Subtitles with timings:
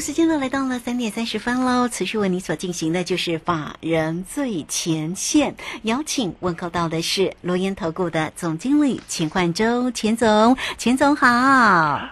[0.00, 11.26] 时间呢来到了三点三十分喽，持续为你所进行的就是法人最前线，邀请问候到的是罗岩投顾的总经理钱焕洲，钱总，钱总好。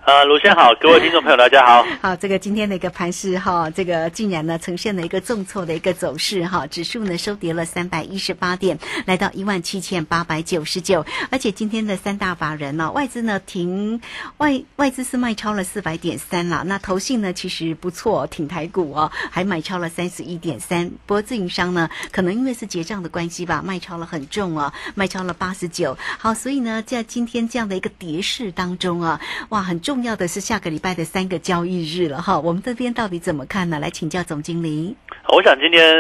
[0.05, 1.87] 呃，卢先好，各位听众朋友大家好。
[2.03, 13.99] 好，这个今天的一个盘势哈，这个竟然呢呈现了一个重挫的一个走势哈，指数呢收跌了三百一十八点，来到一万七千八百九十九，而且今天的三大法人呢，外资呢停
[14.37, 17.78] 外外资是卖超了四百点三了，那投信呢其实。
[17.81, 20.89] 不错，挺台股哦，还买超了三十一点三。
[21.07, 25.97] 不过自营商呢，可能因为是结账的关系吧，卖超了很重哦，卖超了八十九。
[26.19, 32.39] 好，所以呢，在今天这样的一个跌势当中啊，哇，很重要的是下个礼拜的三个交易日了哈。
[32.39, 33.79] 我们这边到底怎么看呢？
[33.79, 34.97] 来请教总经理。
[35.31, 35.95] 我想今天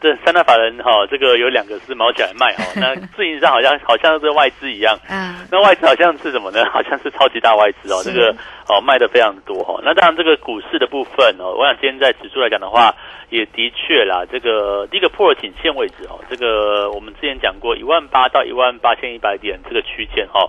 [0.00, 6.62] 这三大法人哈，这个有两个是毛起来卖哈， 那自营商好像好像是外资一样，嗯，那外资好像是什么呢？
[6.70, 8.36] 好像是超级大外资哦，这个
[8.68, 9.80] 哦卖的非常多哈。
[9.82, 12.94] 那当然这个股市的部分哦，我想今天在指数来讲的话，
[13.30, 20.48] 也的确啦，这个第一个破了颈线位置哦，这个我们之前讲过一万八到一万八千一百点这个区间哈，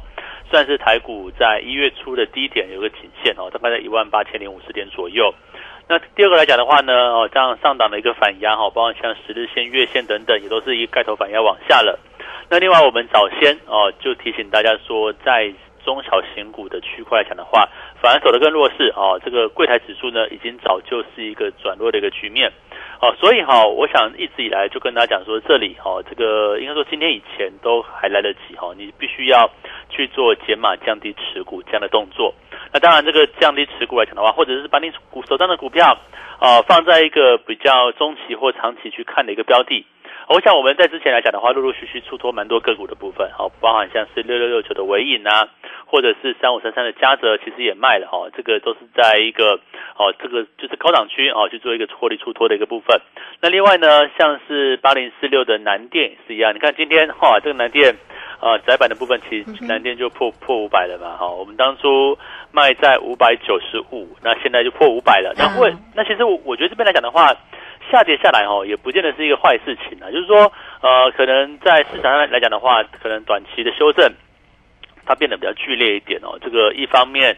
[0.49, 5.33] 算是台股在一月初的低点有个颈线哦，大概在一万八千零五十点左右。
[5.87, 11.99] 那第二个来讲的话呢，哦，这样上档的一个反压哈，包括像十日线、月线等等，也都是一个盖头反压往下了。
[12.49, 15.53] 那另外我们早先哦，就提醒大家说，在
[15.85, 17.69] 中小型股的区块来讲的话，
[18.01, 19.21] 反而走得更弱势哦。
[19.23, 22.51] 这个柜台指数呢，已经早就是一个转弱的一个局面
[22.99, 23.13] 哦。
[23.21, 29.49] 所以哈，我想一直以来就跟大家讲说，这里哈，这个应该说今天以前都还来得及哈，你必须要
[29.89, 32.33] 去做减码、降低持股这样的动作。
[32.73, 35.97] 那当然，这个降低持股来讲的话，或者是把你股手上的股票，
[36.39, 39.85] 啊，放在一个比较中期或长期去看的一个标的。
[40.27, 45.47] 我想我们在之前来讲的话，陆陆续续出脱蛮多个股的部分，好，包含像是六六六九的尾影啊，
[45.85, 49.59] 或者是三五三三的嘉泽，其实也卖了哈，这个都是在一个
[49.97, 52.99] 哦，这个就是高档区哦，去做一个获利出脱的一个部分。
[53.39, 57.95] 那另外呢，像是八零四六的南电也是一样，你看今天哈，这个南电。
[58.37, 62.15] 啊，窄板的部分其实南电就破破五百了嘛，哈，我们当初
[62.51, 65.33] 卖在五百九十五，那现在就破五百了。
[65.37, 67.33] 那会，那其实我我觉得这边来讲的话，
[67.91, 70.11] 下跌下来哦，也不见得是一个坏事情啊。
[70.11, 70.51] 就是说，
[70.81, 74.11] 呃，可能在市场上来讲的话，可能短期的修正，
[75.05, 76.37] 它变得比较剧烈一点哦。
[76.41, 77.35] 这个一方面。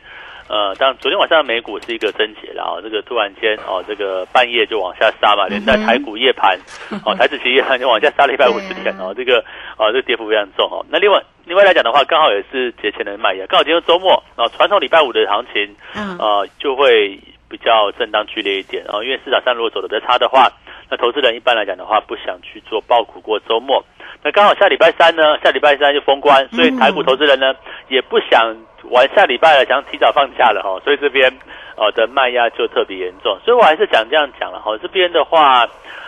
[0.50, 6.58] 呃，当然，昨天晚上美股是一个贞节，然后这个突然间哦，这个半夜就往下杀嘛，连带台股夜盘，
[7.04, 9.44] 哦， 台子期夜盘就往下杀了一百五十点哦，这个
[9.78, 10.86] 哦，这个跌幅非常重哦。
[10.90, 15.76] 那另外另外来讲的话，刚好也是节前的卖压，刚好今天周末啊，传统礼拜五的行情，
[16.18, 17.20] 呃，就会
[17.50, 20.48] 比较震荡剧烈一点哦，因为市场上如果走的比较差的话，
[20.90, 23.84] 那投资人一般来讲的话，不想去做爆股过周末。
[24.24, 27.54] 那刚好下礼拜三呢，下礼拜三就封关，所以台股投资人呢
[27.90, 28.56] 也不想。
[28.90, 31.30] 玩下礼拜了，想提早放假了哈，所以这边
[31.76, 34.78] 呃的卖压就特别严重，所以我还是想这样讲了哈。
[34.78, 35.68] 这边的话，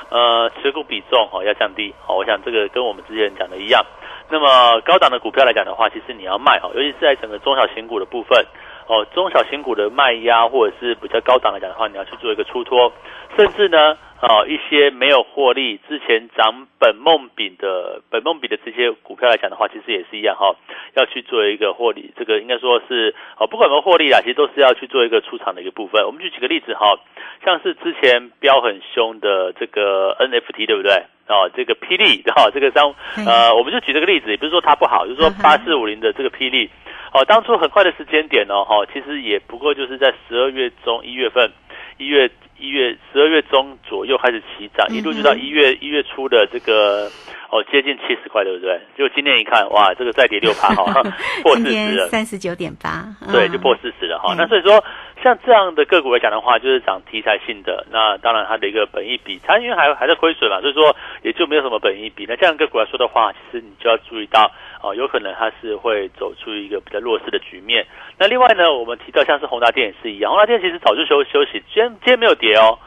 [0.09, 3.83] 呃，持股比重哈要降低，好，我想这个跟我们之前讲的一样。
[4.29, 8.45] 那么高档的股票来讲的话，其实你要卖哦，尤其是在整个中小型股的部分
[8.89, 12.91] 哦，中小型股的卖压或者是比较高档来讲的话，你要去做一个出脱，
[13.37, 13.97] 甚至呢。
[14.21, 20.57] 哦，一些没有获利之前涨本梦比的本梦比的这些股票来讲的话，其实也是一样哈，
[20.95, 22.11] 要去做一个获利。
[22.17, 26.05] 这个应该说是哦，不管有没有获利啊，其实都是要去做一个出场的一个部分。
[26.05, 26.99] 我们就举个例子哈，
[27.45, 31.05] 像是之前飙很凶的这个 NFT，对不对？
[31.29, 32.93] 哦，这个霹雳哈，这个张
[33.25, 36.69] 呃，我们就举这个例子，也不是说它不好，就是说八四五零的这个霹雳，
[37.13, 41.49] 哦，当初很快的时间点哦，哈，其实也不过就是在十二月中一月份，
[41.97, 42.29] 一月。
[42.61, 47.09] 一月十二月中左右开始起涨，一路就到一月一月初的这个
[47.49, 48.77] 哦接近七十块，对不对？
[48.97, 51.01] 就今天一看，哇，这个再跌六趴哈，
[51.41, 54.35] 破四十了，三十九点八，对，就破四十了哈。
[54.37, 54.83] 那所以说，
[55.23, 62.25] 像这样的个股来讲的话，就是涨题材性的，那当然它的一个本益比，它因为还还在亏损嘛，所以说也就没有什么本益比。
[62.27, 64.51] 那这样个股来说的话，其实你就要注意到。
[64.81, 67.85] 哦，有可能它是会走出一个比较弱势的局面。
[68.17, 72.79] 那另外呢，我们提到像是宏达电也是一样，宏达电其实早就休休息，今天今天没有跌哦，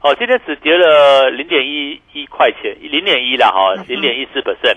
[0.00, 4.76] 哦，今天只跌了零点一一块钱，零点一啦哈，零点一四百分。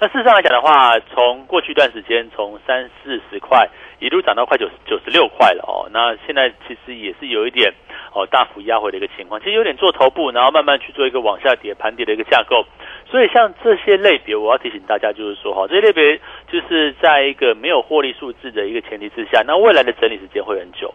[0.00, 3.68] 那事实上来讲的话，从过去一段时间，从三四十块
[3.98, 5.88] 一路涨到快九九十六块了哦。
[5.92, 7.72] 那现在其实也是有一点
[8.12, 12.64] 哦大幅压回的一个情况，其实有点做头部，然后慢慢去做一个往下跌盘跌的一个架构。
[13.10, 16.20] 所以像这些类别，我要提醒大家就是说哈，这些类别
[16.50, 20.92] 就是在一个没有获利数字的一个前提之下，那未来的整理时间会很久。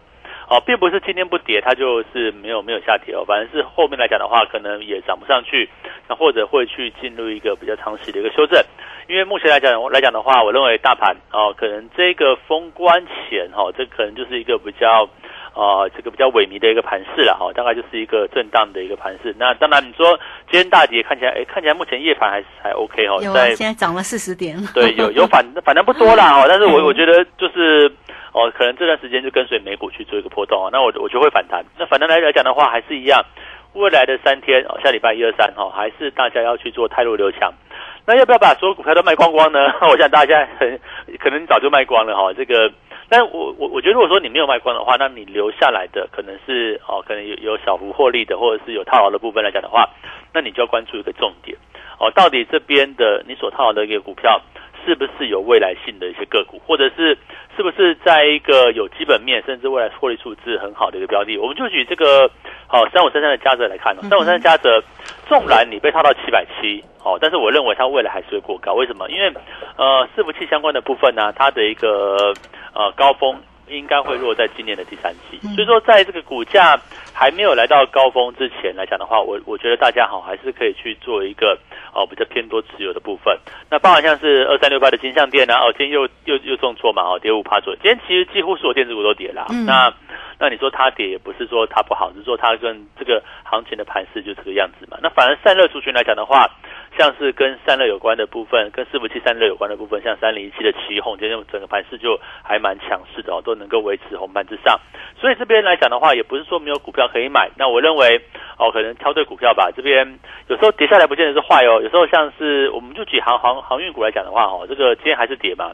[0.50, 5.68] 哦，并不是今天不跌，它就是没有没有下跌哦，反正是后面来讲的话，可能也涨不上去，
[6.08, 8.60] 那或者会去进入一个比较长期的一个修正。
[9.06, 15.08] 因为目前来讲来讲的话，我认为大盘哦，可能这个封关前哈，这可能就是一个比较
[15.54, 19.32] 啊，这个比较萎靡的一个盘势了哈，大概就是一个震荡的一个盘势。
[19.38, 20.18] 那当然你说
[20.50, 27.92] 今天大跌，看起来哎，看起来目前夜盘还是还 OK 哈，在现在涨了四十点，对，有有反反正不多啦哦，但是我 我觉得就是。
[28.32, 31.64] 哦，可能这段时间就跟随美股去做一个波动啊，那我我就会反弹。
[31.78, 33.24] 那反弹来来讲的话，还是一样，
[33.74, 37.52] 未来的三天哦，下礼拜一二三哈，还是大家要去做泰弱留强。
[38.06, 39.58] 那要不要把所有股票都卖光光呢？
[39.90, 40.78] 我想大家很
[41.18, 42.32] 可能早就卖光了哈。
[42.32, 42.72] 这个，
[43.08, 49.88] 但我我我觉得，如果说你没有卖光的话，那你留下来的可能是哦，可能有有小幅获利的，或者是有套牢的部分来讲的话，
[50.32, 51.56] 那你就要关注一个重点
[51.98, 54.40] 哦，到底这边的你所套牢的一个股票。
[54.84, 57.16] 是不是有未来性的一些个股，或者是
[57.56, 61.38] 是不是在一个有基本面，甚至未来获利数字很好的一个标的？
[61.38, 62.30] 我们就举这个
[62.66, 64.82] 好三五三三的嘉泽来看三五三三嘉泽，
[65.28, 68.74] 纵然你被套到七百七，好，但是我认为它未来还是会过高。
[68.74, 69.08] 为什么？
[69.10, 69.32] 因为
[69.76, 72.32] 呃，伺服器相关的部分呢，它的一个
[72.74, 73.36] 呃高峰。
[73.70, 76.78] 应该会落在今年的第三季，所以说在这个股价
[77.12, 81.58] 还没有来到高峰之前来讲的话，我我觉得大家好还是可以去做一个
[81.94, 83.36] 哦比较偏多持有的部分。
[83.70, 87.78] 那包含像是二三六八的金相店呢，哦今天又又又重挫嘛，哦跌五趴左右。
[87.82, 89.46] 今天其实几乎所有电子股都跌了。
[89.66, 89.92] 那
[90.40, 94.98] 那你说它跌也不是说它不好，只是说它跟这个行情的盘势就这个样子嘛。
[95.02, 96.50] 那反而散热族群来讲的话。
[96.98, 104.78] 像是跟散热有关的部分，跟伺服器散热有关的部分，像三零一七的旗红，今天整个盘势就还蛮强势的哦，都能够维持红盘之上。
[105.16, 107.48] 所以这边来讲的话，也不是说没有股票可以买。
[107.56, 108.20] 那我认为
[108.58, 109.70] 哦，可能挑对股票吧。
[109.74, 115.70] 这边有时候跌下来不见得是坏哦，有时候像是我们就举航航航运股来讲的话，哦，这个今天还是跌嘛。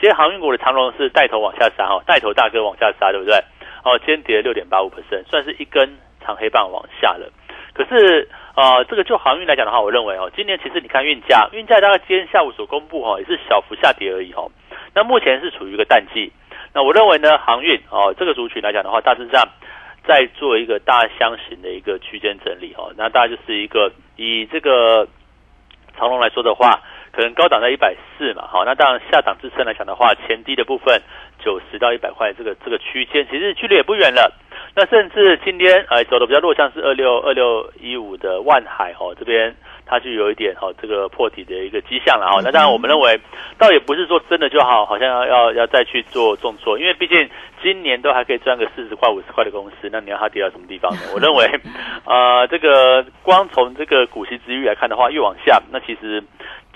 [0.00, 3.36] 今天航运股的长龙是带头往下杀哈，带头大哥往下杀，对不对？
[3.84, 7.30] 哦，今天跌六点八五 percent，算是一根长黑棒往下了。
[7.72, 8.28] 可是。
[8.54, 14.48] 啊，这个就航运来讲的话，我认为哦，今年其实你看运价，运价大概今天下午所公布哦，也是小幅下跌而已哦。
[14.94, 16.30] 那目前是处于一个淡季，
[16.72, 19.42] 那我认为呢，航运哦这个族群来讲的话，大致上
[20.06, 22.94] 在做一个大箱型的一个区间整理哦。
[22.96, 25.08] 那大概就是一个以这个
[25.98, 26.80] 长龙来说的话，
[27.14, 31.00] 可能高档在一百四嘛，好，那当然下档支撑来讲的话，前低的部分
[31.38, 34.32] 九十到一百块这个这个区间，其实距离也不远了。
[34.74, 39.54] 那甚至今天呃走的比较弱，像是二六二六一五的万海哦，这边
[39.94, 42.40] 它就有一点哦这个破底的一个迹象了哈。
[42.42, 43.18] 那当然我们认为，
[43.56, 47.30] 倒也不是说真的就好，好像要要要再去做重挫，因为毕竟
[47.62, 51.00] 今年都还可以赚个四十块五十块的公司，那你要它跌到什么地方呢？
[51.14, 51.60] 我认为，
[52.04, 56.22] 呃，这个光从这个股息之余来看的话，越往下，那其实。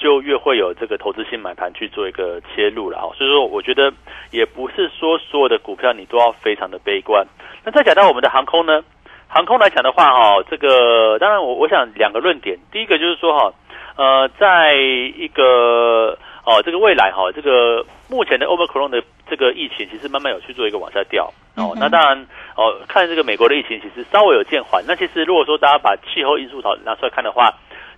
[0.01, 3.93] 就越会有这个投资性买盘去做一个切入了哈，所以说我觉得
[4.31, 7.27] 也不是说所有的股票你都要非常的悲观。
[7.65, 8.81] 那再讲到我们的航空呢，
[9.29, 13.53] 航空来讲的话哈，这个当然我我想两个论点，第一个就是说哈，
[13.97, 22.27] 呃，在一个哦这个未来哈，这个目前的 Omicron 的这个疫情其实慢慢有去做一个往下掉哦，那当然
[22.57, 27.55] 哦看这个美国的疫情其实稍微有渐缓，那其实如果说大家把气候因素讨拿出来看的话。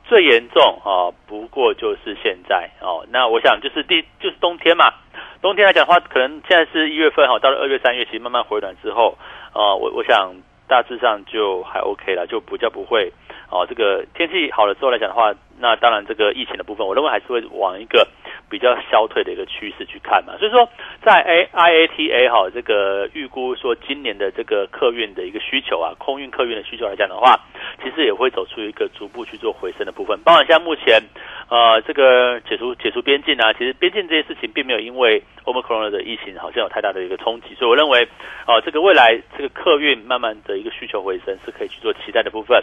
[0.09, 3.07] 最严重啊，不过就是现在哦。
[3.13, 4.93] 那我想就是第就是冬天嘛，
[5.41, 9.17] 冬天来讲的话，可能现在是一月份哈，到了二月三月，其实慢慢回暖之后
[9.53, 10.35] 啊，我我想
[10.71, 13.13] 大致上就还 OK 了，就不叫不会
[13.51, 13.67] 哦。
[13.69, 18.07] 这个天气好了之后来讲的话，那当然这个疫情的部分，我认为还是会往一个。
[18.49, 20.69] 比较消退的一个趋势去看嘛，所以说
[21.05, 27.39] 在 A I A T A 哈这个预估说今年的这个客运的一个需求啊，空运客运的需求来讲的话，
[27.81, 30.19] 其实也会走出一个逐步去做回升的部分。
[30.25, 31.01] 包括像目前
[31.49, 38.09] 呃这个解除解除边境啊，其实边境这些事情并没有因为 Omicron 的疫情好像有太大的一个冲击，所以我认为
[38.49, 42.61] 哦这个未来这个客运慢慢的一个需求回升是可以去做期待的部分。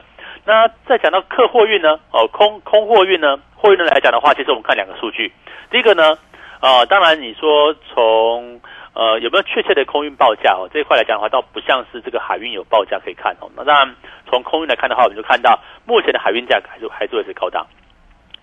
[0.48, 5.30] 那再讲到客货运呢，哦空空货运呢，货运呢来讲的话，其实我们看两个数据。
[5.70, 6.18] 第一个呢，
[6.62, 8.62] 啊，当然你说从
[8.94, 13.52] 呃有没有确切的空运报价哦这一块来讲的话，倒不像是这个海运有报价可以看哦。
[13.58, 13.94] 那当然
[14.26, 17.68] 从空运来看的话，我们就看到目前的海运价格还是还是维持高档。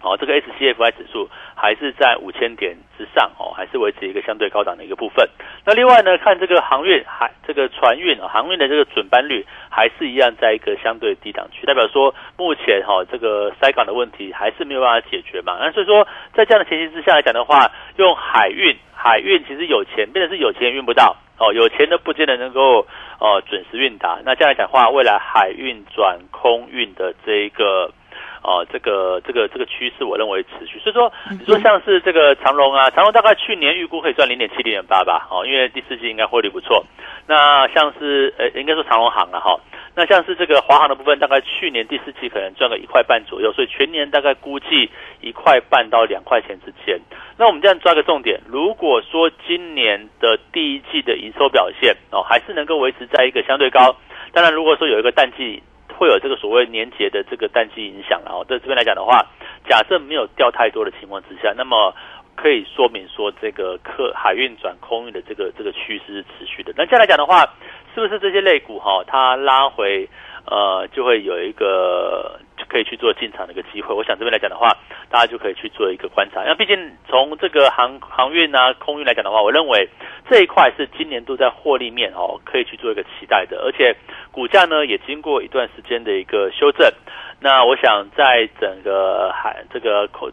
[0.04, 5.26] 哦，这个 SCFI 指数还是在五千点之上哦，还是维持一个相对高档的一个部分。
[5.64, 15.56] 那另外呢，看这个航运海这个船运啊，航运的这个准班率还是一样在一个相对低档区，代表说目前哈这个塞港的问题还是没有办法解决嘛。
[15.58, 22.86] 那所以说在这样的前提之下来讲的话，用海运海运其实有钱，变成是有钱运不到哦，有钱的不见得能够
[23.18, 24.18] 哦准时运达。
[24.24, 27.90] 那这样来讲话，未来海运转空运的这一个。
[28.44, 30.78] 哦，这个这个这个趋势我认为持续。
[30.78, 36.84] 所以说，你说像是这个长隆啊，长隆大概去年预估可以赚零点七、零点八吧，哦，因为第四季应该获利不错。
[37.26, 39.58] 那像是呃，应该说长隆行了哈。
[39.96, 47.00] 那像是这个华航的部分，大概去年第四季可能赚个一块半左右，所以全年大概估计一块半到两块钱之间。
[47.38, 53.94] 那我们这样抓个重点，如果说今年的第一季的营收表现哦，还是能够维持在一个相对高，
[54.32, 55.62] 当然如果说有一个淡季，
[55.96, 59.24] 会有这个所谓年节的这个淡季影响，然后在这边来讲的话，
[59.68, 61.94] 假设没有掉太多的情况之下，那么
[62.36, 66.72] 可以说明说这个客海运转空运的这个这个趋势是持续的。
[66.76, 67.42] 那这样来讲的话，
[67.94, 70.08] 是不是这些类股哈，它拉回
[70.46, 73.94] 呃就会有一个可以去做进场的一个机会？
[73.94, 74.68] 我想这边来讲的话，
[75.10, 76.42] 大家就可以去做一个观察。
[76.44, 76.76] 那毕竟
[77.08, 79.88] 从这个航航运啊、空运来讲的话，我认为
[80.28, 83.58] 这一块是今年都在获利面哦，可以去做一个期待的。
[83.64, 83.94] 而且
[84.30, 86.90] 股价呢也经过一段时间的一个修正。
[87.40, 90.30] 那我想在整个海这个口。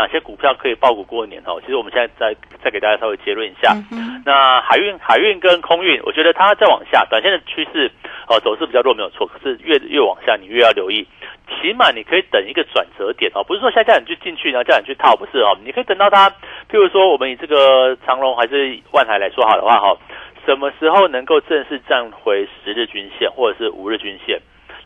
[0.00, 1.60] 哪些股票可以爆股过年哦？
[1.60, 3.76] 其实我们现在再再给大家稍微结论一下。
[4.24, 7.90] 那海运、海运跟空运，我觉得它再往下，短线的趋势
[8.26, 9.26] 哦走势比较弱，没有错。
[9.26, 11.06] 可是越越往下，你越要留意。
[11.60, 15.54] 起码你可以等一个转折点哦，不是说现在叫你去进去，然后叫你去套，不是哦。
[15.62, 16.30] 你可以等到它，
[16.70, 19.94] 譬如说我们以这个长隆还是万海来说好的话哈，
[20.46, 24.40] 什么时候能够正式站回十日均线或者是五日均线？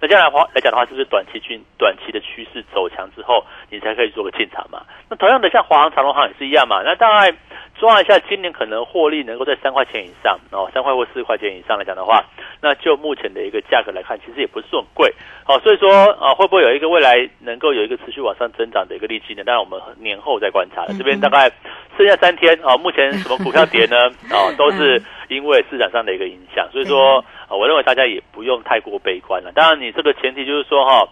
[0.05, 4.83] 那将来话来讲的话，是不是短期均短期的趋势走强之后，你才可以做个进场嘛？
[5.09, 6.83] 那同样的，像华航、长隆航也是一样嘛。
[6.85, 7.35] 那大概
[7.81, 12.23] 抓一下，今年可能获利能够在三块钱以上哦，三块或四块钱以上来讲的话，
[12.61, 15.11] 那就目前的一个价格来看，其实也不是很贵
[15.47, 15.59] 哦。
[15.61, 19.43] 所以说啊，会不会有一个未来能够有一个持续往上增长的一个利基呢？
[19.43, 20.85] 当然，我们年后再观察。
[20.99, 21.51] 这边大概
[21.97, 23.97] 剩下三天啊，目前什么股票跌呢？
[24.29, 26.69] 啊，都是因为市场上的一个影响。
[26.73, 27.25] 所以说。
[27.47, 29.53] 啊，我认为大家也不用太过悲观了。
[29.53, 31.07] 当然，你这个前提就是说哈，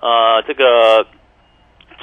[0.00, 1.06] 呃，这个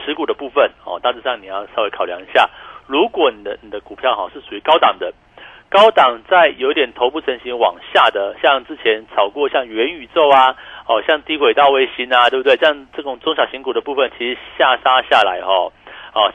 [0.04, 2.50] 持股的部分哦，大致上你要稍微考量一下。
[2.88, 5.14] 如果你的你的股票哈是属于高档的，
[5.70, 10.56] 高档在有点头部成型往下的，像之前炒过像元宇宙啊，
[10.88, 12.56] 哦，像低轨道卫星啊，对不对？
[12.58, 15.72] 像这种中小型股的部分，其实下杀下来哈，哦，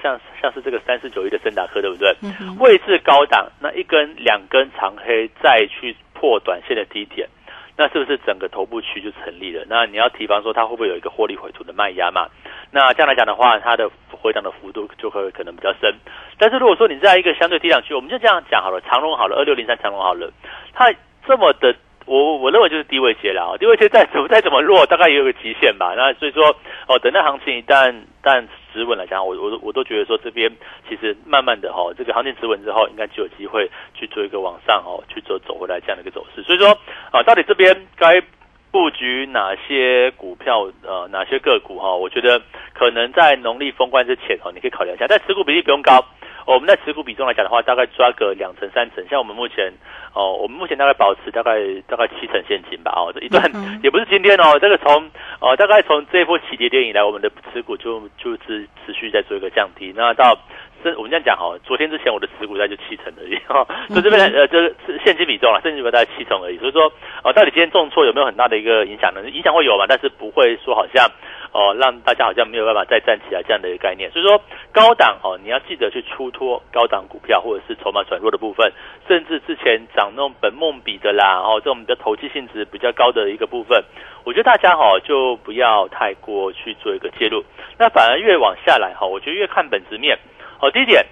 [0.02, 2.14] 像像是这个三四九一的森达科，对不对？
[2.58, 7.28] 位置高档，那一根两根长黑再去破短线的低点。
[7.76, 9.64] 那是不是整个头部区就成立了？
[9.66, 12.28] 那你要提防说它会不会有一个获利回吐的卖压嘛？
[12.70, 15.94] 那这样来讲的话，它的回档的幅度就会可能比较深。
[16.36, 20.30] 但是如果说你在一个相对低档区，我们就这样讲好了，长隆好了，二六零三长隆好了，
[20.74, 20.92] 它
[21.26, 25.94] 这么的，我我认为就是低位接了啊，低位接再怎么再怎么弱，大概也有个极限吧。
[25.96, 26.54] 那所以说，
[26.86, 30.50] 哦，等待行情一旦但止稳来讲，我我我都觉得说这边
[30.88, 36.42] 其实慢慢的哈，这个行情止稳之后，应该就有机会去做一个往上哦，去做走回来这样的一个走势。
[36.42, 36.68] 所以说
[37.12, 38.22] 啊，到底这边该
[38.70, 41.94] 布局哪些股票呃，哪些个股哈？
[41.94, 42.40] 我觉得
[42.72, 46.04] 可能在农历封关之前哦，你可以考量一下，但持股比例不用高。
[46.46, 49.06] 我们在持股比重来讲的话，大概抓个两成三成。
[49.08, 49.72] 像我们目前
[50.14, 52.92] 哦，我们目前大概保持大概大概七成现金吧。
[52.96, 53.42] 哦，这一段
[53.82, 59.92] 也不是今天哦，这个从哦大概从这一波起跌点以来，我们的持股就就是持续在做一个降低。
[59.94, 60.36] 那到
[60.82, 63.64] 这我们这样讲哈，昨天之前我的持股大概就七成而已哈。
[63.88, 66.58] 所以这边呃就是现金比重啊，现金比重大概七成而已。
[66.58, 66.90] 所以说
[67.22, 69.20] 哦，到底今天重挫有没有很大的一个影响呢？
[69.30, 71.08] 影响会有嘛，但是不会说好像。
[71.52, 74.40] 哦，让大家好像没有办法再站起来这样的一个概念，所以说
[74.72, 78.72] 高档哦，你要记得去出脱高档股票或者是筹码转弱的部分，
[79.08, 83.82] 甚至之前涨那种本梦比的啦， 哦，这种比较投机性质比较高的一个部分，
[84.24, 87.44] 我觉得大家哦就不要太过去做一个介入，
[87.78, 90.18] 那反而越往下来哈，我觉得越看本质面。
[90.58, 91.04] 好，第一点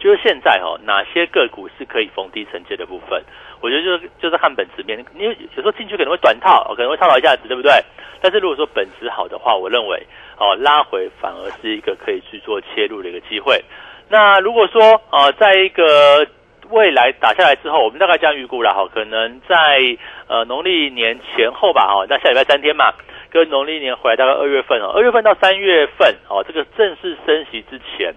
[0.00, 3.22] 就是现在哈哪些个股是可以逢低承接的部分，
[3.60, 7.70] 我觉得就是就是看本质面，你有时候进去可能会短套，可能会套牢一下子，对不对？
[8.22, 10.02] 但是如果说本质好的话，我认为
[10.38, 13.62] 哦拉回反而是一个可以去做切入的一个机会。
[14.08, 16.26] 那如果说呃在一个
[16.70, 19.56] 未来打下来之后，我们大概这样预估了哈，可能在
[20.28, 22.92] 呃农历年前后吧哈，那下礼拜三天嘛，
[23.30, 28.14] 跟农历年回来大概二月份哦，二月份到三月份哦，这个正式升息之前。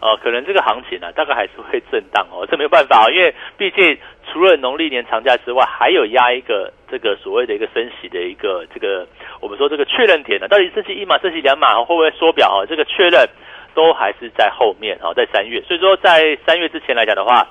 [0.00, 3.98] 哦，可能这个行情呢，大概还是会震荡哦，这没有办法，因为毕竟
[4.32, 9.06] 除了农历年长假之外，还有压一个这个所谓的一个升息的一个这个
[9.40, 12.66] 我们说这个确认点呢，到底升息一码、升息两码，会不会缩表啊？
[12.66, 13.28] 这个确认
[13.74, 17.46] 都还是在后面哦，在三月，所以说在三月之前来讲的话，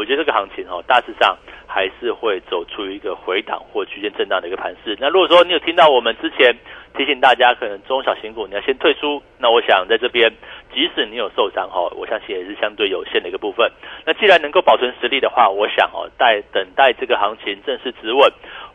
[0.00, 1.36] 我觉得这个行情哦，大致上
[1.68, 4.96] 还是会走出一个回档或区间震荡的一个盘势。
[4.98, 6.56] 那如果说你有听到我们之前。
[6.92, 9.22] 提醒大家，可能中小型股你要先退出。
[9.38, 10.28] 那我想在这边，
[10.74, 13.70] 即使你有受伤哈，我相信也是相对有限的一个部分。
[14.04, 18.28] 那既然能够保存实力的话，我想哦，待等待这个行情正式止稳，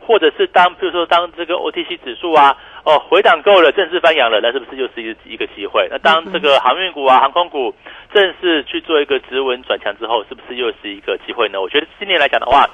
[0.06, 5.88] 或者是当比如说当这个 OTC 指数啊，哦回档够了，正式翻扬了，那是不是又是一一个机会？
[5.90, 7.74] 那当这个航运股啊、航空股
[8.14, 11.60] 正式去做一个直稳转强之后，是不是又是一个机会呢？
[11.60, 12.68] 我觉得今年来讲的话。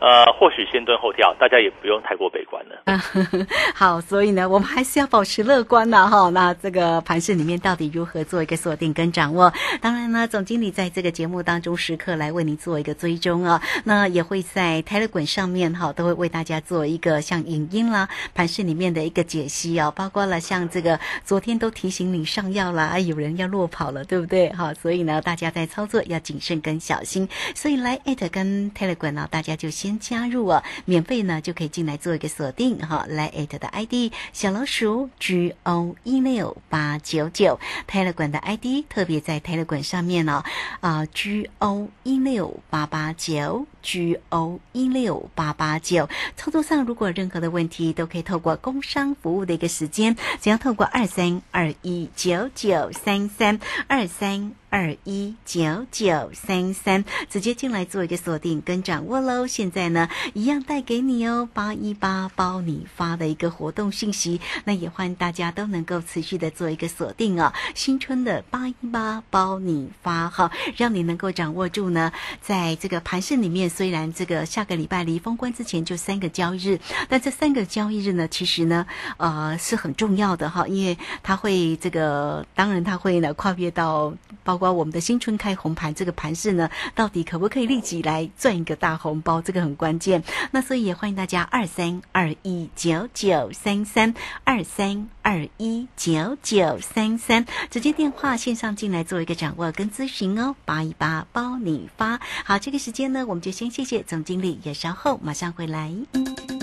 [0.00, 2.98] 呃，或许先蹲后跳，大家也不用太过悲观了。
[3.74, 6.28] 好，所以呢，我们还是要保持乐观的哈。
[6.30, 9.52] 那这个盘市里面到底如何做一个锁定跟掌握？
[9.80, 13.60] 当然呢，总经理在这个节目当中时刻来为您做一个追踪啊。
[13.82, 24.48] 那也会在 Telegram 上面哈，都会为大家做一个像影音啦，盘市里面的一个解析啊，包括了像这个昨天都提醒你上药啦，有人要落跑了，对不对？
[24.50, 27.28] 哈，所以呢，大家在操作要谨慎跟小心。
[27.56, 29.87] 所以来 at 跟 Telegram 呢，大家就先。
[29.96, 33.06] 加入啊，免费呢就可以进来做一个锁定哈。
[33.08, 40.42] 来艾特的 ID 小老鼠 G O 一六八九九，泰勒管的 ID 特别在泰勒管上面呢
[40.80, 43.66] 啊 G O 一六八八九。
[43.80, 59.46] G O 一六八八九，操作上如果任何的问题，都可以透过工商服务的一个时间，只要透过二三二一九九三三二三二一九九三三直接进来做一个锁定跟掌握喽。
[59.46, 67.54] 现在呢，一样带给你哦，八一八包你发的一个活动信息，那也欢迎大家都能够持续的做一个锁定啊。
[67.74, 73.68] 新春的八一八包你发哈，让你能够掌握住呢，在这个盘市里面。
[73.68, 90.22] 虽然这个下个礼拜离封关之前就三个交易日，但这三个交易日呢，其实呢，呃，是很重要的哈，因为它会这个，当然它会呢跨越到包括我们的新春开红盘这个盘势呢，到底可不可以立即来赚一个大红包，这个很关键。
[90.50, 94.12] 那所以也欢迎大家二三二一九九三三
[94.44, 102.20] 二三二一九九三三直接电话线上进来做一个掌握跟咨询哦，八一八包你发。
[102.44, 103.68] 好，这个时间呢，我们就先。
[103.78, 105.92] 谢谢总经理，也稍后马上回来。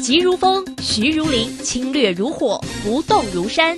[0.02, 3.78] 急如风，徐如林，侵略如火，不动如山。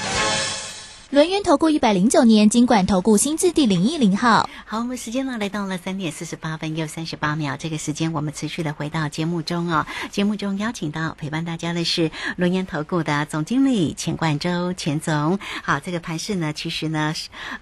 [1.11, 9.85] 轮源投顾一百零九年金管投顾新字第零一零号，好，我们时间呢来到了三点四十八分又三十八秒，这个时间我们持续的回到节目中啊。
[10.09, 15.37] 节目中邀请到陪伴大家的是轮源投顾的总经理钱冠洲钱总。
[15.63, 17.13] 好，这个盘势呢，其实呢，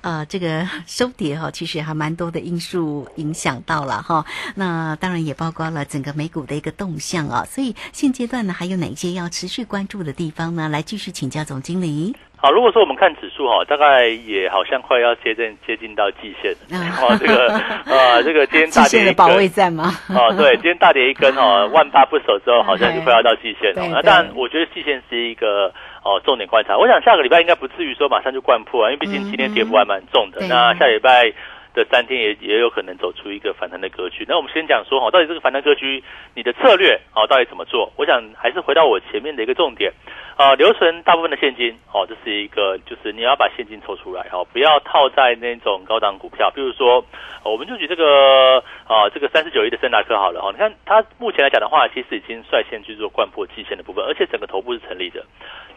[0.02, 4.28] 呃，这个收跌哈，其实还蛮多的因素影响到了哈。
[4.54, 7.48] 那当然也包括了整个美股的一个动向啊。
[7.52, 10.70] 所以现阶段呢，还有哪些要持续关注的地方呢？
[10.70, 12.16] 来继续请教总经理。
[12.42, 16.80] 好，如果说我们看指数哈，大概也好像快要接近接近到季线了。
[17.04, 17.48] 哦，这个
[17.86, 19.92] 呃，这个今天大跌一根，保卫战吗？
[20.10, 23.86] 哦，对，今天大跌一根哦， 万八不守之后，好像就快要到季线了。
[23.92, 25.74] 那当然，我觉得季线是一个
[26.04, 26.78] 哦重点观察。
[26.78, 30.40] 我想下个礼拜应该不至于说马上就灌破啊，因为毕竟今天跌幅还蛮重的。
[30.48, 31.34] 那下礼拜。
[31.80, 34.26] 这三天也也有可能走出一个反弹的格局。
[34.28, 36.04] 那我们先讲说哈，到底这个反弹格局，
[36.36, 37.90] 你的策略哦，到底怎么做？
[37.96, 39.94] 我想还是回到我前面的一个重点
[40.36, 47.02] 啊，留存大部分的现金哦，这是一个就是你要把现金抽出来哦，不要套在那种高档股票，比如说
[47.46, 55.24] 我们就举这个啊，这个三十九亿的森达科好了哈，你看它目前来讲的话，其实已经率先去做贯破季线的部分，而且整个头部是成立的。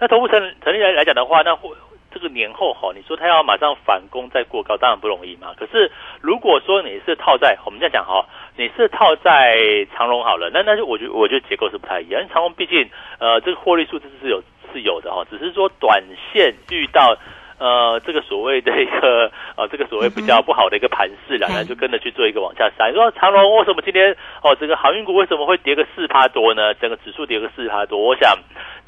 [0.01, 1.71] 那头部成成立来来讲的话，那或
[2.13, 5.55] 这个年后哈，你说他要马上反攻再过高，当然不容易嘛。
[5.57, 12.21] 可是如果说你是套在我们在讲哈，你是套在长隆好了，那那就我觉我觉得结构是不太一样。
[12.21, 17.17] 因为长隆毕竟呃这个获利数字是有是有的哈，只是说短线遇到。
[17.63, 22.89] 呃，这个所谓的一个 呃，这个所谓比较不好的一个盘势了，那就跟着去做一个往下杀。
[22.89, 26.75] 你说长隆为什么今天哦，这个航运股为什么会跌个四趴多呢？
[26.75, 28.37] 整个指数跌个四趴多，我想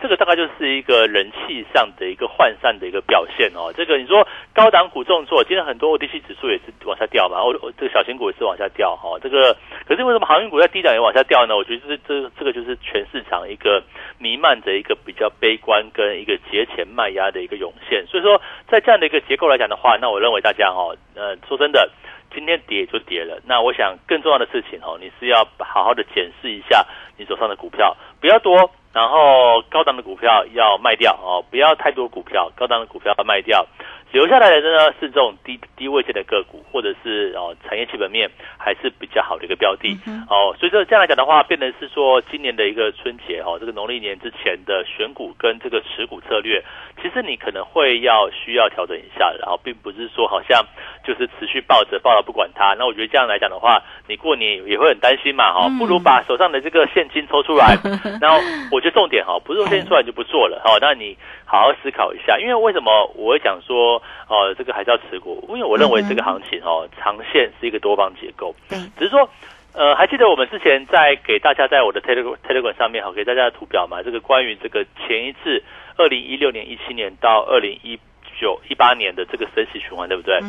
[0.02, 3.72] 这个大概就是一个人气上的一个涣散的一个表现哦。
[3.76, 9.16] 这个你说高档股重挫，今天很多 OTC 指数也是往下掉嘛，哦，这个小型股也是往下掉哈。
[9.22, 9.56] 这个
[9.86, 11.56] 可是为什么航运股在低档也往下掉呢？
[11.56, 13.84] 我觉得这这这个就是全市场一个
[14.18, 18.04] 弥漫着一个比较悲观跟一个节前卖压的一个涌现。
[18.08, 21.90] 所以说，在这样的一个结构来讲的话，那我认为大家哦，呃，说真的。
[22.34, 26.84] 今天跌就跌了，那我想更重要的事情哦，你是要好好的检视一下
[27.16, 33.64] 你手上的股票，不要多，然后高档的股票要卖掉哦，不要太多股票，高档的股票要卖掉。
[34.14, 39.98] 留下来的呢是这种低低位阶的个股，或者是哦产业基本面还是比较好的一个标的
[40.30, 40.54] 哦。
[40.56, 46.62] 所以说这样来讲的话，变成是说今年的一个春节哦，这个农历年之前的选股跟这个持股策略，
[47.02, 50.64] 其实你可能会要需要调整一下，然后并不是说好像
[51.02, 52.76] 就是持续抱着抱着不管它。
[52.78, 57.76] 那我觉得这样来讲的话，你过年也会很担心嘛哈，不如把手上的这个现金抽出来。
[58.22, 58.38] 然后
[58.70, 64.00] 我觉得重点哈，不是说现金出来就不做了哈，那你好好思考一下，因为为什么我会讲说。
[64.28, 68.54] 哦，这个还是要持股，因为我认为这个行情哦，长线是一个多方结构。
[68.68, 69.28] 对，只是说，
[69.74, 74.02] 呃，还记得我们之前在给大家在我的 Telegram Telegram 上面哈，给大家的图表嘛？
[74.02, 75.62] 这个关于这个前一次
[75.96, 77.98] 二零一六年、一七年到二零一
[78.40, 80.40] 九、一八年的这个升息循环，对不对？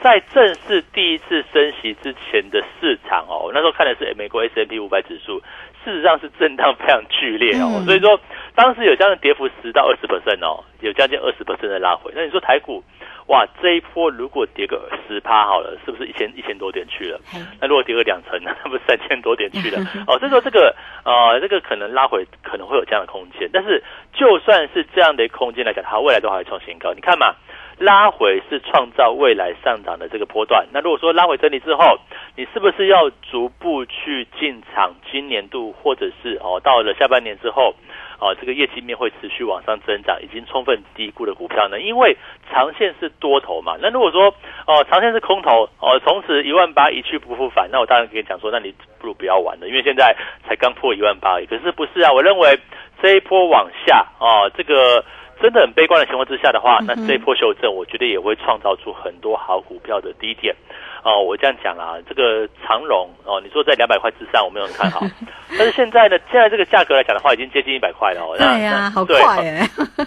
[0.00, 5.40] 在正式第一次升息之前的市场哦，那时候看的是美国 S M P 五百指数，
[5.84, 8.18] 事实上是震荡非常剧烈哦，所以说
[8.54, 12.12] 当时有这样的跌幅十到二十 percent 哦，有将近二十 percent 的拉回。
[12.14, 12.82] 那你说台股？
[13.28, 17.20] 哇，这一波如果跌个十趴好了，是不是一千一千多点去了？
[17.60, 18.50] 那如果跌个两成呢？
[18.64, 19.78] 那不是三千多点去了？
[20.08, 23.48] 哦，所以说这个呃，这个可能拉回可能会有这样的空间。
[23.52, 26.92] 但是就算是这样的空间来讲，它未来都还会创新高。
[26.92, 27.36] 你看嘛，
[27.82, 30.66] 拉回是创造未来上涨的这个波段。
[30.72, 31.98] 那如果说拉回整理之后，
[32.36, 34.94] 你是不是要逐步去进场？
[35.10, 37.74] 今年度或者是哦，到了下半年之后。
[38.22, 41.80] 哦，这个业绩面会持续往上增长，已经充分低估的股票呢？
[41.80, 42.16] 因为
[42.52, 43.76] 长线是多头嘛。
[43.80, 44.32] 那如果说
[44.64, 50.14] 哦，长线是空头，哦，从此一万八一去不复返，那我当然可以讲说，那你不如不要玩了，因为现在
[50.46, 51.46] 才刚破一万八而已。
[51.46, 52.12] 可是不是啊？
[52.12, 52.56] 我认为
[53.02, 55.04] 这一波往下哦，这个
[55.42, 60.54] 真的很悲观的情况之下的话，那这一波修正，我觉得也会创造出很多好股票的低点。
[61.04, 65.04] 哦，我这样讲啊，这个长荣哦，你说在两百块之上，我没有看好。
[65.58, 68.22] 但是现在呢，现在这个价格来讲的话，已经接近一百块了。
[68.38, 69.68] 对呀，好快哎！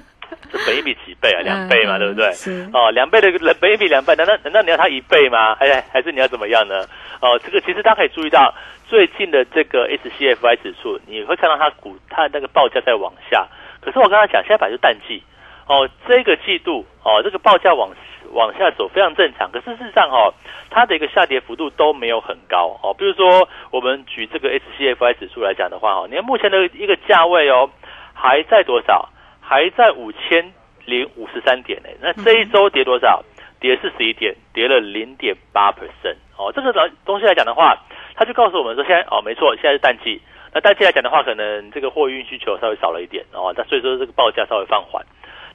[0.52, 1.42] 这本一比几倍啊？
[1.44, 2.32] 两倍嘛，对不对？
[2.72, 3.28] 哦，两倍的
[3.60, 5.54] 本一比两倍，难道难道你要它一倍吗？
[5.56, 6.86] 还 还是你要怎么样呢？
[7.20, 8.54] 哦，这个其实大家可以注意到，
[8.88, 13.46] 最近的这个 SCFI 指数，你会看到它股它那个报价在往下。
[13.86, 15.24] 可是我刚才讲，现在摆是淡季
[15.68, 17.90] 哦，这个季度哦，这个报价往。
[18.34, 20.34] 往下走非常正常，可是事实上哈，
[20.70, 22.94] 它的一个下跌幅度都没有很高哦。
[22.98, 27.70] 比如说，我们举这个 HCFI 指数来讲的话哈，你看目前的一个价位哦，
[28.14, 29.08] 还在多少？
[29.40, 30.52] 还在五千
[30.86, 31.90] 零五十三点呢。
[32.02, 33.24] 那这一周跌多少？
[33.62, 36.52] 跌四十一点，跌了零点八 percent 哦。
[36.54, 37.78] 这个东东西来讲的话，
[38.16, 40.20] 它就告诉我们说，现在哦，没错，现在是淡季。
[40.56, 45.06] 那淡季来讲的话，可能这个货运需求稍微少了一点哦，那所以说这个报价稍微放缓。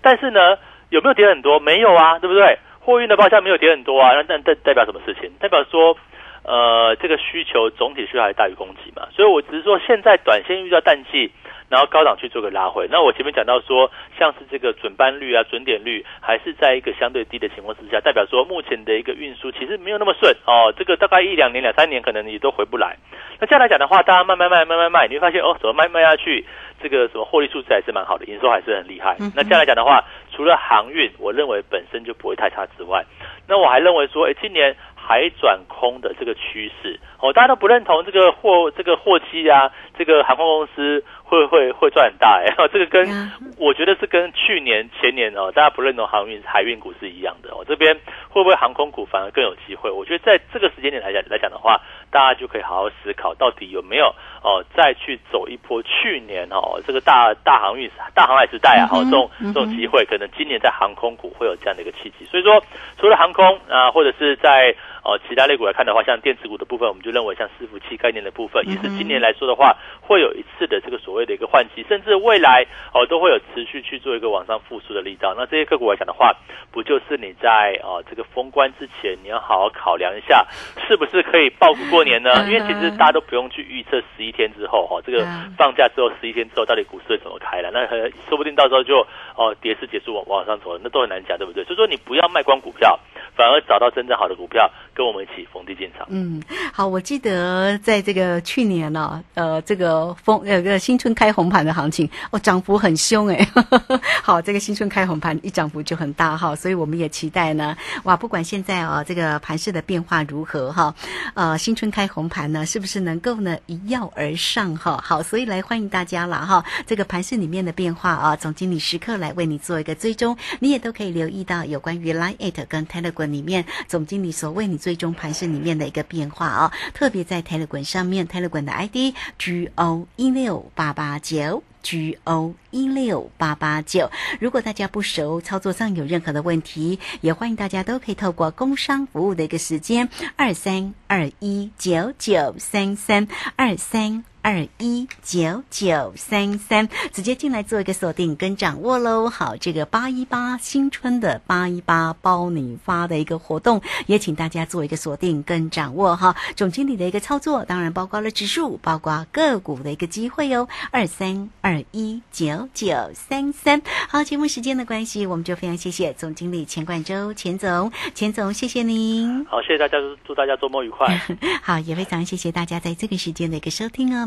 [0.01, 0.59] 但是呢？
[0.91, 1.61] 有没有跌很多？
[1.61, 2.59] 没有啊，对不对？
[2.81, 5.31] 货运的报价没有跌很多啊，那那代代表什么事情？
[5.39, 5.97] 代表说，
[6.43, 9.07] 呃，这个需求总体需求还大于供给嘛。
[9.13, 11.31] 所以我只是说，现在短线遇到淡季。
[11.71, 22.97] 然后高档去做个拉回，那我前面讲到说，像是这个准班率啊、准点率还是在一个相对低的情况之下，代表说目前的一个运输其实没有那么顺哦，这个大概一两年、两三年可能你都回不来。
[23.39, 26.45] 那这样来讲的话，大家慢慢卖、慢慢卖，你会发现哦，怎么卖卖下去，
[26.83, 29.17] 这个什么获利数字还是蛮好的，营收还是很厉害。
[29.37, 30.05] 那这样来讲的话，
[30.35, 33.05] 除了航运，我认为本身就不会太差之外，
[33.47, 34.75] 那我还认为说，哎，今年。
[35.03, 47.95] 海转空的这个趋势哦，大家都不认同这个货这个货期啊，这个航空公司会会会赚很大哎， 这个跟我觉得是跟去年前年哦，大家不认同航运海运股是一样的哦，这边
[48.29, 49.89] 会不会航空股反而更有机会？
[49.89, 54.07] 我觉得在这个时间点来讲来讲的话，大家就可以好好思考，到底有没有
[54.43, 62.25] 哦再去走一波去年哦这个大大航运大航海时代啊，好这种这种机会，可能今年在航空股会有这样的一个契机。
[62.25, 62.61] 所以说，
[62.99, 64.75] 除了航空啊，或者是在
[65.11, 75.35] 哦，其他类股来看的话，像电子股的部分，我们就认为像伺服器概念的部分，也是今年来说的话，会有一次的这个所谓的一个换机，甚至未来哦都会有持续去做一个往上复苏的力道。
[75.37, 76.33] 那这些个股来讲的话，
[76.71, 80.47] 不就是你在哦这个封关之前，你要好好考量一下，
[80.87, 82.47] 是不是可以报股过年呢？
[82.47, 85.27] 因为其实大家都不用去预测十一天之后哈，这个
[85.59, 87.85] 放假之后十一天之后到底股市会怎么开了，那
[88.29, 91.65] 说不定到时候就哦跌势结束往往上走了，那都很难讲，对不对？
[91.65, 92.97] 所以说你不要卖光股票。
[93.41, 96.07] 反而找到真正好的股票，跟我们一起逢低进场。
[96.11, 96.43] 嗯，
[96.75, 103.49] 好，我记得在这个去年呢，呃，这个风呃个新春开红盘的行情，哦，涨幅很凶哎。
[104.23, 107.75] 好，这个新春开红盘一涨幅就很大哈，所以我们也期待呢，
[108.05, 110.95] 哇，不管现在啊这个盘势的变化如何哈，
[111.33, 115.03] 呃，新春开红盘呢，是不是能够呢一跃而上哈？
[115.03, 131.63] 好，所以来欢迎大家了哈，这个盘势里面的变化啊，总经理时刻来为你做一个追踪，你也都可以留意到有关于 Line Eight 跟 Telegram 里面总经理所为你追踪盘势里面的一个变化啊，特别在 tele 港上面，tele 港的 ID G O 一六八八九。
[131.83, 144.25] G O 一六八八九，如果大家不熟，操作上有任何的问题，也欢迎大家都可以透过工商服务的一个时间二三二一九九三三二三。
[144.43, 149.29] 二一九九三三，直接进来做一个锁定跟掌握喽。
[149.29, 156.35] 好，这个八一八新春的八一八包你发的一个活动，也请大家做一个锁定跟掌握哈。
[156.57, 160.69] 总经理的一个操作，当然包括了指数，包括个股的一个机会哦。
[160.91, 163.83] 二三二一九九三三。
[164.09, 169.45] 好，节目时间的关系，我们就非常谢谢总经理钱冠洲钱总，钱总谢谢您。
[169.45, 171.21] 好，谢谢大家，祝大家周末愉快。
[171.63, 174.27] 好，也非常谢谢大家在这个时间的一个收听哦。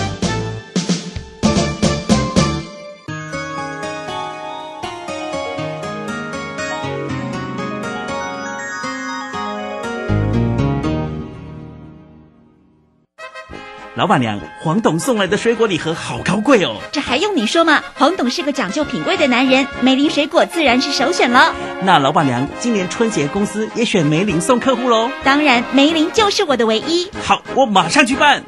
[14.01, 16.77] 老板娘，黄董送来的水果礼盒好高贵哦！
[16.91, 17.83] 这还用你说吗？
[17.93, 21.53] 黄董是个讲究品味的男人，梅林水果自然是首选了。
[21.83, 25.07] 那老板娘，今年春节公司也选梅林送客户喽？
[25.23, 27.11] 当然，梅林就是我的唯一。
[27.21, 28.43] 好，我马上去办。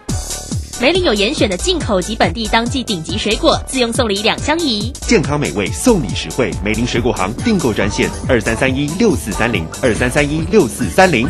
[0.82, 6.52] 梅林有严选的进口及本地当季顶级水果，自用送礼两相宜，健康美味，送礼实惠。
[6.66, 11.30] 梅林水果行订购专线：二三三一六四三零二三三一六四三零。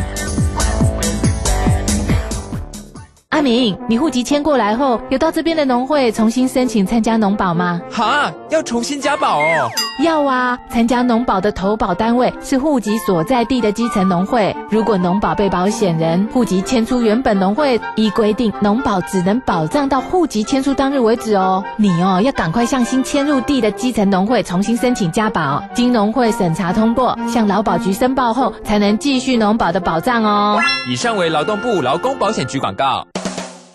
[3.44, 7.78] 阿明，你户籍迁过来后，有到这边的农会重新申请参加农保吗？
[7.92, 9.68] 哈，要重新加保哦。
[10.02, 14.56] 要啊，参加农保的投保单位是户籍所在地的基层农会。
[14.70, 21.62] 如果农保被保险人户籍迁出原本农会，依规定，农保只能保障到户籍迁出当日为止哦。
[21.76, 30.58] 你哦，要赶快向新迁入地的基层农会重新申请加保，经农会审查通过，向劳保局申报后，才能继续农保的保障哦。
[30.88, 33.06] 以上为劳动部劳工保险局广告。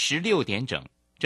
[0.00, 0.80] 十六点整。